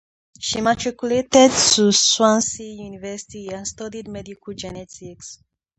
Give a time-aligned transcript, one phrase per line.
[0.39, 5.37] She matriculated to Swansea University and studied medical genetics.